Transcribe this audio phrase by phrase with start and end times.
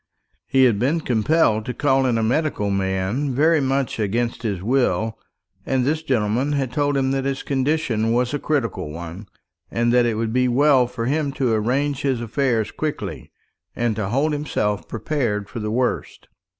[0.47, 5.19] He had been compelled to call in a medical man, very much against his will;
[5.63, 9.27] and this gentleman had told him that his condition was a critical one,
[9.69, 13.31] and that it would be well for him to arrange his affairs quickly,
[13.75, 16.27] and to hold himself prepared for the worst.